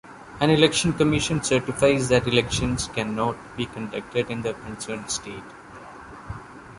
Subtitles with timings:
[0.39, 5.43] An election commission certifies that elections can not be conducted in the concerned state.